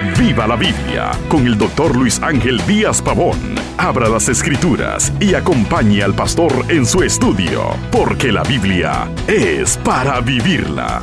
Viva 0.00 0.46
la 0.46 0.54
Biblia 0.54 1.10
con 1.28 1.44
el 1.44 1.58
doctor 1.58 1.96
Luis 1.96 2.22
Ángel 2.22 2.64
Díaz 2.68 3.02
Pavón. 3.02 3.36
Abra 3.76 4.08
las 4.08 4.28
escrituras 4.28 5.12
y 5.18 5.34
acompañe 5.34 6.04
al 6.04 6.14
pastor 6.14 6.52
en 6.68 6.86
su 6.86 7.02
estudio, 7.02 7.74
porque 7.90 8.30
la 8.30 8.44
Biblia 8.44 9.10
es 9.26 9.76
para 9.78 10.20
vivirla. 10.20 11.02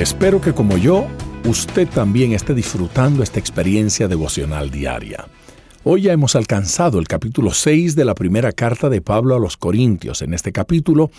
Espero 0.00 0.40
que 0.40 0.52
como 0.52 0.76
yo, 0.76 1.06
usted 1.44 1.88
también 1.88 2.32
esté 2.32 2.54
disfrutando 2.54 3.22
esta 3.22 3.38
experiencia 3.38 4.08
devocional 4.08 4.68
diaria. 4.68 5.26
Hoy 5.86 6.00
ya 6.00 6.14
hemos 6.14 6.34
alcanzado 6.34 6.98
el 6.98 7.06
capítulo 7.06 7.52
6 7.52 7.94
de 7.94 8.06
la 8.06 8.14
primera 8.14 8.52
carta 8.52 8.88
de 8.88 9.02
Pablo 9.02 9.36
a 9.36 9.38
los 9.38 9.58
Corintios. 9.58 10.22
En 10.22 10.32
este 10.32 10.50
capítulo 10.50 11.10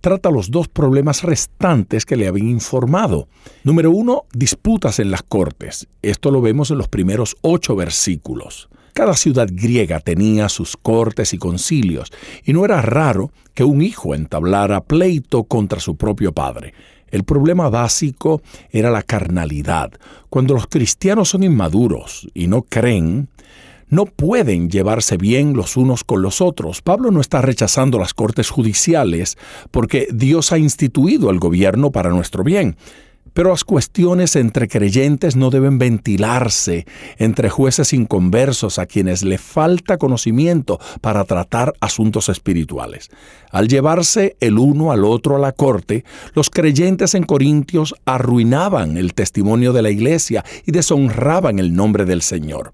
trata 0.00 0.30
los 0.30 0.50
dos 0.50 0.66
problemas 0.66 1.22
restantes 1.24 2.06
que 2.06 2.16
le 2.16 2.26
habían 2.26 2.48
informado. 2.48 3.28
Número 3.64 3.90
uno, 3.90 4.22
disputas 4.32 4.98
en 4.98 5.10
las 5.10 5.22
cortes. 5.24 5.88
Esto 6.00 6.30
lo 6.30 6.40
vemos 6.40 6.70
en 6.70 6.78
los 6.78 6.88
primeros 6.88 7.36
ocho 7.42 7.76
versículos. 7.76 8.70
Cada 8.94 9.12
ciudad 9.12 9.46
griega 9.52 10.00
tenía 10.00 10.48
sus 10.48 10.78
cortes 10.78 11.34
y 11.34 11.38
concilios, 11.38 12.10
y 12.44 12.54
no 12.54 12.64
era 12.64 12.80
raro 12.80 13.30
que 13.52 13.64
un 13.64 13.82
hijo 13.82 14.14
entablara 14.14 14.84
pleito 14.84 15.44
contra 15.44 15.80
su 15.80 15.96
propio 15.96 16.32
padre. 16.32 16.72
El 17.10 17.24
problema 17.24 17.68
básico 17.68 18.40
era 18.70 18.90
la 18.90 19.02
carnalidad. 19.02 19.92
Cuando 20.30 20.54
los 20.54 20.66
cristianos 20.66 21.28
son 21.28 21.42
inmaduros 21.42 22.26
y 22.32 22.46
no 22.46 22.62
creen, 22.62 23.28
no 23.88 24.06
pueden 24.06 24.70
llevarse 24.70 25.16
bien 25.16 25.54
los 25.54 25.76
unos 25.76 26.04
con 26.04 26.22
los 26.22 26.40
otros. 26.40 26.82
Pablo 26.82 27.10
no 27.10 27.20
está 27.20 27.42
rechazando 27.42 27.98
las 27.98 28.14
cortes 28.14 28.50
judiciales 28.50 29.36
porque 29.70 30.08
Dios 30.12 30.52
ha 30.52 30.58
instituido 30.58 31.30
el 31.30 31.38
gobierno 31.38 31.90
para 31.90 32.10
nuestro 32.10 32.44
bien. 32.44 32.76
Pero 33.34 33.50
las 33.50 33.64
cuestiones 33.64 34.36
entre 34.36 34.68
creyentes 34.68 35.34
no 35.34 35.50
deben 35.50 35.76
ventilarse 35.76 36.86
entre 37.18 37.50
jueces 37.50 37.92
inconversos 37.92 38.78
a 38.78 38.86
quienes 38.86 39.24
le 39.24 39.38
falta 39.38 39.98
conocimiento 39.98 40.78
para 41.00 41.24
tratar 41.24 41.74
asuntos 41.80 42.28
espirituales. 42.28 43.10
Al 43.50 43.66
llevarse 43.66 44.36
el 44.38 44.56
uno 44.56 44.92
al 44.92 45.04
otro 45.04 45.34
a 45.34 45.40
la 45.40 45.50
corte, 45.50 46.04
los 46.34 46.48
creyentes 46.48 47.14
en 47.14 47.24
Corintios 47.24 47.96
arruinaban 48.04 48.96
el 48.96 49.14
testimonio 49.14 49.72
de 49.72 49.82
la 49.82 49.90
iglesia 49.90 50.44
y 50.64 50.70
deshonraban 50.70 51.58
el 51.58 51.74
nombre 51.74 52.04
del 52.04 52.22
Señor. 52.22 52.70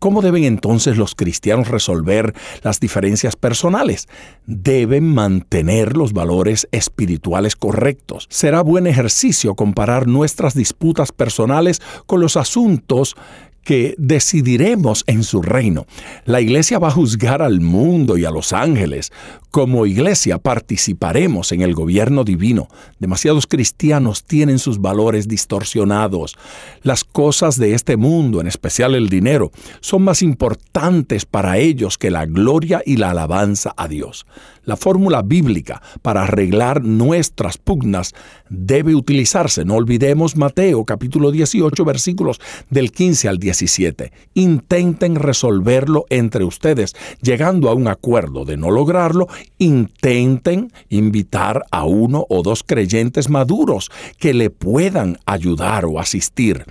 ¿Cómo 0.00 0.22
deben 0.22 0.44
entonces 0.44 0.96
los 0.96 1.14
cristianos 1.14 1.68
resolver 1.68 2.34
las 2.62 2.80
diferencias 2.80 3.36
personales? 3.36 4.08
Deben 4.46 5.04
mantener 5.12 5.94
los 5.94 6.14
valores 6.14 6.66
espirituales 6.72 7.54
correctos. 7.54 8.26
Será 8.30 8.62
buen 8.62 8.86
ejercicio 8.86 9.54
comparar 9.54 10.06
nuestras 10.06 10.54
disputas 10.54 11.12
personales 11.12 11.82
con 12.06 12.22
los 12.22 12.38
asuntos 12.38 13.14
que 13.64 13.94
decidiremos 13.98 15.04
en 15.06 15.22
su 15.22 15.42
reino. 15.42 15.86
La 16.24 16.40
iglesia 16.40 16.78
va 16.78 16.88
a 16.88 16.92
juzgar 16.92 17.42
al 17.42 17.60
mundo 17.60 18.16
y 18.16 18.24
a 18.24 18.30
los 18.30 18.52
ángeles. 18.52 19.12
Como 19.50 19.86
iglesia 19.86 20.38
participaremos 20.38 21.52
en 21.52 21.62
el 21.62 21.74
gobierno 21.74 22.24
divino. 22.24 22.68
Demasiados 22.98 23.46
cristianos 23.46 24.24
tienen 24.24 24.58
sus 24.58 24.80
valores 24.80 25.28
distorsionados. 25.28 26.36
Las 26.82 27.04
cosas 27.04 27.58
de 27.58 27.74
este 27.74 27.96
mundo, 27.96 28.40
en 28.40 28.46
especial 28.46 28.94
el 28.94 29.08
dinero, 29.08 29.50
son 29.80 30.02
más 30.02 30.22
importantes 30.22 31.26
para 31.26 31.58
ellos 31.58 31.98
que 31.98 32.10
la 32.10 32.26
gloria 32.26 32.82
y 32.86 32.96
la 32.96 33.10
alabanza 33.10 33.74
a 33.76 33.88
Dios. 33.88 34.24
La 34.64 34.76
fórmula 34.76 35.22
bíblica 35.22 35.82
para 36.00 36.22
arreglar 36.22 36.84
nuestras 36.84 37.58
pugnas 37.58 38.14
debe 38.50 38.94
utilizarse. 38.94 39.64
No 39.64 39.74
olvidemos 39.74 40.36
Mateo 40.36 40.84
capítulo 40.84 41.32
18 41.32 41.84
versículos 41.84 42.40
del 42.68 42.92
15 42.92 43.28
al 43.28 43.38
17. 43.50 44.12
Intenten 44.34 45.16
resolverlo 45.16 46.06
entre 46.08 46.44
ustedes, 46.44 46.94
llegando 47.20 47.68
a 47.68 47.74
un 47.74 47.88
acuerdo. 47.88 48.44
De 48.44 48.56
no 48.56 48.70
lograrlo, 48.70 49.26
intenten 49.58 50.72
invitar 50.88 51.64
a 51.72 51.84
uno 51.84 52.26
o 52.28 52.42
dos 52.42 52.62
creyentes 52.62 53.28
maduros 53.28 53.90
que 54.18 54.34
le 54.34 54.50
puedan 54.50 55.18
ayudar 55.26 55.84
o 55.84 55.98
asistir. 55.98 56.64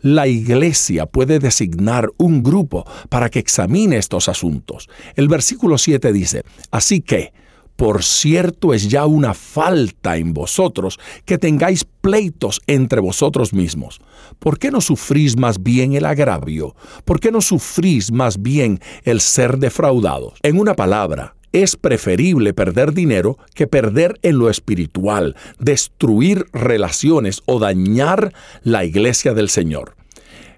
La 0.00 0.28
iglesia 0.28 1.06
puede 1.06 1.40
designar 1.40 2.08
un 2.16 2.44
grupo 2.44 2.86
para 3.08 3.28
que 3.28 3.40
examine 3.40 3.96
estos 3.96 4.28
asuntos. 4.28 4.88
El 5.16 5.26
versículo 5.28 5.78
7 5.78 6.12
dice, 6.12 6.44
así 6.70 7.00
que, 7.00 7.32
por 7.80 8.04
cierto 8.04 8.74
es 8.74 8.90
ya 8.90 9.06
una 9.06 9.32
falta 9.32 10.18
en 10.18 10.34
vosotros 10.34 11.00
que 11.24 11.38
tengáis 11.38 11.86
pleitos 12.02 12.60
entre 12.66 13.00
vosotros 13.00 13.54
mismos. 13.54 14.02
¿Por 14.38 14.58
qué 14.58 14.70
no 14.70 14.82
sufrís 14.82 15.38
más 15.38 15.62
bien 15.62 15.94
el 15.94 16.04
agravio? 16.04 16.76
¿Por 17.06 17.20
qué 17.20 17.32
no 17.32 17.40
sufrís 17.40 18.12
más 18.12 18.42
bien 18.42 18.80
el 19.04 19.22
ser 19.22 19.56
defraudados? 19.56 20.34
En 20.42 20.60
una 20.60 20.74
palabra, 20.74 21.36
es 21.52 21.76
preferible 21.76 22.52
perder 22.52 22.92
dinero 22.92 23.38
que 23.54 23.66
perder 23.66 24.18
en 24.20 24.36
lo 24.36 24.50
espiritual, 24.50 25.34
destruir 25.58 26.44
relaciones 26.52 27.40
o 27.46 27.58
dañar 27.58 28.34
la 28.62 28.84
iglesia 28.84 29.32
del 29.32 29.48
Señor. 29.48 29.96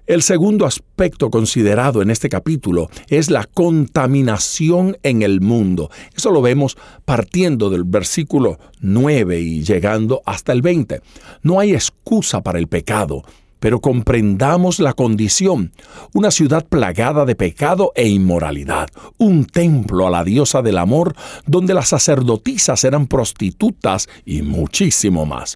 El 0.05 0.21
segundo 0.21 0.65
aspecto 0.65 1.29
considerado 1.29 2.01
en 2.01 2.09
este 2.09 2.27
capítulo 2.27 2.89
es 3.07 3.29
la 3.29 3.45
contaminación 3.45 4.97
en 5.01 5.21
el 5.21 5.39
mundo. 5.39 5.89
Eso 6.13 6.29
lo 6.31 6.41
vemos 6.41 6.75
partiendo 7.05 7.69
del 7.69 7.85
versículo 7.85 8.59
9 8.81 9.39
y 9.39 9.63
llegando 9.63 10.21
hasta 10.25 10.51
el 10.51 10.61
20. 10.61 10.99
No 11.41 11.61
hay 11.61 11.73
excusa 11.73 12.41
para 12.41 12.59
el 12.59 12.67
pecado 12.67 13.23
pero 13.63 13.79
comprendamos 13.79 14.81
la 14.81 14.91
condición. 14.91 15.71
Una 16.13 16.31
ciudad 16.31 16.65
plagada 16.67 17.23
de 17.23 17.33
pecado 17.33 17.93
e 17.95 18.09
inmoralidad, 18.09 18.89
un 19.17 19.45
templo 19.45 20.05
a 20.05 20.09
la 20.09 20.25
diosa 20.25 20.61
del 20.61 20.77
amor 20.77 21.15
donde 21.45 21.73
las 21.73 21.87
sacerdotisas 21.87 22.83
eran 22.83 23.07
prostitutas 23.07 24.09
y 24.25 24.41
muchísimo 24.41 25.25
más. 25.25 25.55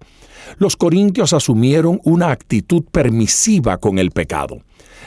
Los 0.57 0.77
corintios 0.77 1.33
asumieron 1.33 1.99
una 2.05 2.31
actitud 2.31 2.85
permisiva 2.89 3.75
con 3.75 3.99
el 3.99 4.11
pecado. 4.11 4.61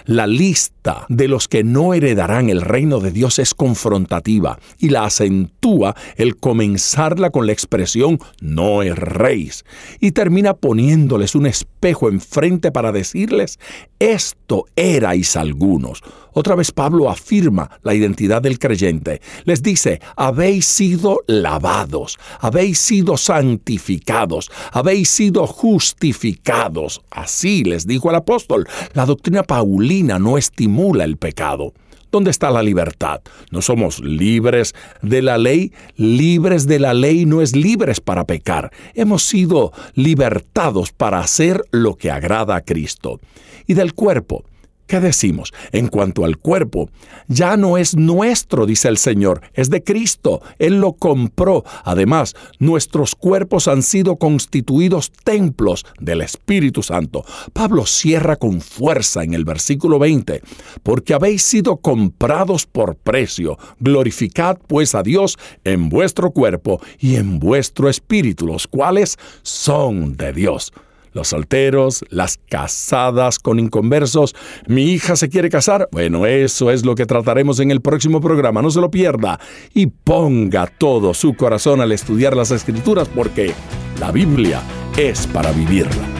La 0.05 0.27
lista 0.27 1.07
de 1.09 1.29
los 1.29 1.49
que 1.49 1.63
no 1.63 1.95
heredarán 1.95 2.49
el 2.49 2.63
reino 2.63 3.01
de 3.01 3.11
Dios 3.11 3.39
es 3.39 3.55
confrontativa 3.55 4.59
y 4.79 4.89
la 4.89 5.05
acentúa 5.05 5.95
el 6.17 6.37
comenzarla 6.37 7.31
con 7.31 7.47
la 7.47 7.53
expresión 7.53 8.19
no 8.41 8.83
erréis 8.83 9.65
y 10.01 10.13
termina 10.13 10.55
poniéndoles 10.55 11.35
un 11.35 11.47
espejo 11.47 12.09
enfrente 12.09 12.73
para 12.73 12.93
decirles 12.93 13.59
esto 13.99 14.65
erais 14.77 15.37
algunos. 15.37 16.03
Otra 16.33 16.55
vez 16.55 16.71
Pablo 16.71 17.11
afirma 17.11 17.71
la 17.83 17.93
identidad 17.93 18.41
del 18.41 18.59
creyente. 18.59 19.21
Les 19.45 19.63
dice, 19.63 20.01
habéis 20.17 20.65
sido 20.65 21.21
lavados, 21.27 22.19
habéis 22.39 22.79
sido 22.79 23.17
santificados, 23.17 24.51
habéis 24.73 25.11
sido 25.11 25.47
justificados. 25.47 27.03
Así 27.11 27.65
les 27.65 27.87
dijo 27.87 28.11
el 28.11 28.17
apóstol. 28.17 28.69
La 28.95 29.07
doctrina 29.07 29.43
paulina 29.43 29.90
no 29.91 30.39
estimula 30.39 31.05
el 31.05 31.17
pecado. 31.17 31.75
¿Dónde 32.13 32.31
está 32.31 32.51
la 32.51 32.63
libertad? 32.63 33.21
No 33.51 33.61
somos 33.61 34.01
libres 34.01 34.75
de 35.03 35.21
la 35.21 35.37
ley. 35.37 35.73
Libres 35.97 36.67
de 36.67 36.79
la 36.79 36.95
ley 36.95 37.27
no 37.27 37.43
es 37.43 37.57
libres 37.57 38.01
para 38.01 38.25
pecar. 38.25 38.71
Hemos 38.95 39.25
sido 39.25 39.73
libertados 39.95 40.93
para 40.93 41.19
hacer 41.19 41.65
lo 41.73 41.97
que 41.97 42.11
agrada 42.11 42.57
a 42.57 42.61
Cristo. 42.61 43.21
Y 43.67 43.75
del 43.75 43.95
cuerpo, 43.95 44.45
¿Qué 44.91 44.99
decimos? 44.99 45.53
En 45.71 45.87
cuanto 45.87 46.25
al 46.25 46.39
cuerpo, 46.39 46.91
ya 47.29 47.57
no 47.57 47.79
es 47.79 47.95
nuestro, 47.95 48.67
dice 48.67 48.89
el 48.89 48.97
Señor, 48.97 49.41
es 49.55 49.71
de 49.71 49.85
Cristo. 49.85 50.43
Él 50.59 50.81
lo 50.81 50.95
compró. 50.95 51.63
Además, 51.85 52.35
nuestros 52.59 53.15
cuerpos 53.15 53.69
han 53.69 53.85
sido 53.85 54.17
constituidos 54.17 55.13
templos 55.23 55.87
del 56.01 56.23
Espíritu 56.23 56.83
Santo. 56.83 57.25
Pablo 57.53 57.87
cierra 57.87 58.35
con 58.35 58.61
fuerza 58.61 59.23
en 59.23 59.35
el 59.35 59.45
versículo 59.45 60.01
20, 60.01 60.43
porque 60.83 61.15
habéis 61.15 61.43
sido 61.43 61.77
comprados 61.77 62.67
por 62.67 62.97
precio. 62.97 63.59
Glorificad 63.79 64.59
pues 64.67 64.97
a 64.97 65.05
Dios 65.05 65.39
en 65.63 65.89
vuestro 65.89 66.33
cuerpo 66.33 66.81
y 66.99 67.15
en 67.15 67.39
vuestro 67.39 67.89
espíritu, 67.89 68.45
los 68.45 68.67
cuales 68.67 69.19
son 69.43 70.17
de 70.17 70.33
Dios 70.33 70.73
los 71.13 71.29
solteros, 71.29 72.05
las 72.11 72.39
casadas 72.49 73.39
con 73.39 73.59
inconversos. 73.59 74.35
Mi 74.67 74.85
hija 74.85 75.17
se 75.17 75.29
quiere 75.29 75.51
casar. 75.51 75.89
Bueno, 75.93 76.27
eso 76.27 76.71
es 76.71 76.85
lo 76.85 76.95
que 76.95 77.07
trataremos 77.07 77.61
en 77.61 77.71
el 77.71 77.81
próximo 77.81 78.21
programa. 78.21 78.63
No 78.63 78.71
se 78.71 78.81
lo 78.81 78.91
pierda. 78.91 79.41
Y 79.75 79.87
ponga 79.87 80.67
todo 80.67 81.15
su 81.15 81.35
corazón 81.35 81.81
al 81.81 81.93
estudiar 81.93 82.37
las 82.37 82.51
escrituras 82.51 83.09
porque 83.09 83.53
la 83.99 84.13
Biblia 84.13 84.63
es 84.97 85.27
para 85.27 85.53
vivirla. 85.53 86.20